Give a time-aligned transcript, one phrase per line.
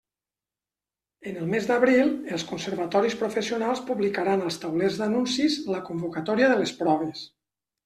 [1.31, 6.77] En el mes d'abril, els conservatoris professionals publicaran als taulers d'anuncis la convocatòria de les
[6.83, 7.25] proves.